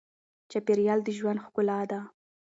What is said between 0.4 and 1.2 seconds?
چاپېریال د